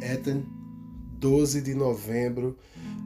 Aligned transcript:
Etten, 0.00 0.44
12 1.18 1.62
de 1.62 1.74
novembro 1.74 2.56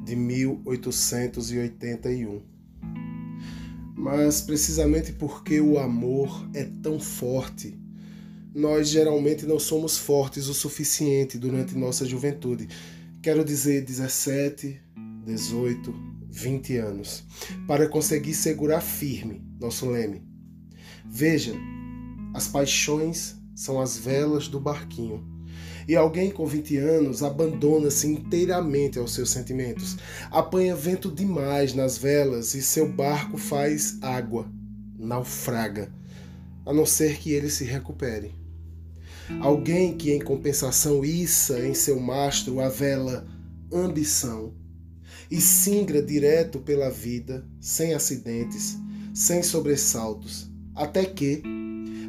de 0.04 0.16
1881. 0.16 2.42
Mas 3.96 4.40
precisamente 4.40 5.12
porque 5.12 5.60
o 5.60 5.78
amor 5.78 6.48
é 6.54 6.64
tão 6.82 6.98
forte, 6.98 7.78
nós 8.54 8.88
geralmente 8.88 9.46
não 9.46 9.58
somos 9.58 9.96
fortes 9.96 10.48
o 10.48 10.54
suficiente 10.54 11.38
durante 11.38 11.76
nossa 11.76 12.04
juventude. 12.04 12.68
Quero 13.22 13.44
dizer 13.44 13.84
17, 13.84 14.80
18, 15.24 15.94
20 16.30 16.76
anos, 16.78 17.24
para 17.66 17.88
conseguir 17.88 18.34
segurar 18.34 18.80
firme 18.80 19.44
nosso 19.60 19.88
leme. 19.88 20.22
Veja, 21.04 21.54
as 22.34 22.48
paixões 22.48 23.36
são 23.54 23.80
as 23.80 23.96
velas 23.96 24.48
do 24.48 24.58
barquinho. 24.58 25.24
E 25.90 25.96
alguém 25.96 26.30
com 26.30 26.46
20 26.46 26.76
anos 26.76 27.20
abandona-se 27.20 28.06
inteiramente 28.06 28.96
aos 28.96 29.12
seus 29.12 29.28
sentimentos, 29.28 29.96
apanha 30.30 30.76
vento 30.76 31.10
demais 31.10 31.74
nas 31.74 31.98
velas 31.98 32.54
e 32.54 32.62
seu 32.62 32.88
barco 32.88 33.36
faz 33.36 33.98
água, 34.00 34.48
naufraga, 34.96 35.92
a 36.64 36.72
não 36.72 36.86
ser 36.86 37.18
que 37.18 37.32
ele 37.32 37.50
se 37.50 37.64
recupere. 37.64 38.32
Alguém 39.40 39.96
que, 39.96 40.12
em 40.12 40.20
compensação, 40.20 41.04
issa 41.04 41.58
em 41.66 41.74
seu 41.74 41.98
mastro 41.98 42.60
a 42.60 42.68
vela 42.68 43.26
ambição 43.72 44.54
e 45.28 45.40
singra 45.40 46.00
direto 46.00 46.60
pela 46.60 46.88
vida, 46.88 47.44
sem 47.60 47.94
acidentes, 47.94 48.78
sem 49.12 49.42
sobressaltos, 49.42 50.48
até 50.72 51.04
que, 51.04 51.42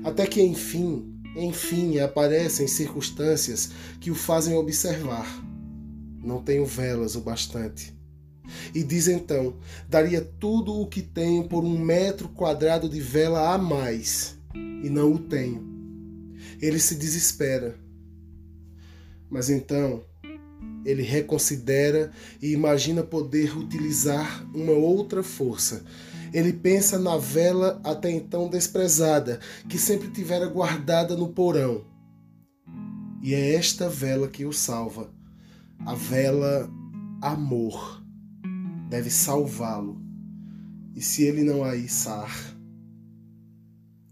até 0.03 0.27
que 0.27 0.39
enfim 0.39 1.20
enfim, 1.35 1.99
aparecem 1.99 2.67
circunstâncias 2.67 3.72
que 4.00 4.11
o 4.11 4.16
fazem 4.16 4.56
observar. 4.56 5.28
Não 6.23 6.42
tenho 6.42 6.66
velas 6.66 7.16
o 7.16 7.22
bastante. 7.22 7.95
E 8.73 8.83
diz 8.83 9.08
então: 9.08 9.56
daria 9.88 10.22
tudo 10.22 10.73
o 10.73 10.88
que 10.88 11.02
tenho 11.02 11.47
por 11.47 11.64
um 11.64 11.80
metro 11.80 12.30
quadrado 12.30 12.89
de 12.89 13.00
vela 13.00 13.53
a 13.53 13.58
mais, 13.58 14.38
e 14.53 14.89
não 14.89 15.14
o 15.14 15.19
tenho. 15.19 15.69
Ele 16.61 16.80
se 16.80 16.95
desespera. 16.95 17.75
Mas 19.30 19.50
então 19.50 20.03
ele 20.86 21.03
reconsidera 21.03 22.11
e 22.41 22.52
imagina 22.52 23.03
poder 23.03 23.58
utilizar 23.58 24.45
uma 24.53 24.73
outra 24.73 25.23
força 25.23 25.84
ele 26.34 26.54
pensa 26.54 26.98
na 26.98 27.18
vela 27.18 27.82
até 27.84 28.10
então 28.10 28.50
desprezada, 28.50 29.40
que 29.68 29.78
sempre 29.78 30.10
tivera 30.10 30.48
guardada 30.48 31.16
no 31.16 31.30
porão. 31.30 31.86
E 33.22 33.34
é 33.34 33.54
esta 33.54 33.90
vela 33.90 34.28
que 34.28 34.46
o 34.46 34.54
salva. 34.54 35.09
A 35.86 35.94
vela 35.94 36.70
amor 37.22 38.02
deve 38.90 39.09
salvá-lo. 39.09 40.02
E 40.96 41.02
se 41.02 41.24
ele 41.24 41.44
não 41.44 41.64
a 41.64 41.76
içar, 41.76 42.32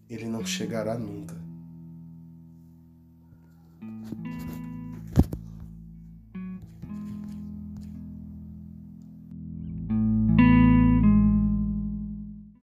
ele 0.09 0.25
não 0.25 0.45
chegará 0.45 0.97
nunca. 0.97 1.48